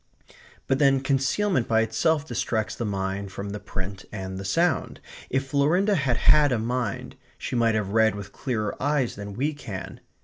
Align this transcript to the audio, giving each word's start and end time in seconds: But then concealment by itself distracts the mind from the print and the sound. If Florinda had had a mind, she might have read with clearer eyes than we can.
But 0.65 0.79
then 0.79 1.01
concealment 1.01 1.67
by 1.67 1.81
itself 1.81 2.25
distracts 2.27 2.73
the 2.73 2.85
mind 2.87 3.31
from 3.31 3.51
the 3.51 3.59
print 3.59 4.03
and 4.11 4.39
the 4.39 4.43
sound. 4.43 4.99
If 5.29 5.45
Florinda 5.49 5.93
had 5.93 6.17
had 6.17 6.51
a 6.51 6.57
mind, 6.57 7.17
she 7.37 7.55
might 7.55 7.75
have 7.75 7.89
read 7.89 8.15
with 8.15 8.33
clearer 8.33 8.75
eyes 8.81 9.13
than 9.15 9.33
we 9.35 9.53
can. 9.53 9.99